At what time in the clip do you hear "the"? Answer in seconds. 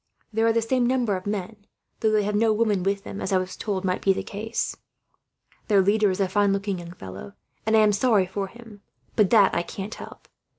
0.51-0.63, 4.13-4.23